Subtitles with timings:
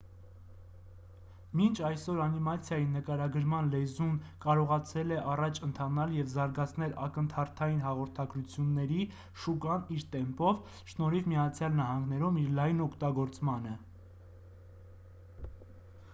[1.59, 9.05] մինչ այսօր անիմացիայի նկարագրման լեզուն կարողացել է առաջ ընթանալ և զարգացնել ակնթարթային հաղորդագրությունների
[9.43, 13.77] շուկան իր տեմպով շնորհիվ միացյալ նահանգներում իր լայն օգտագործմանը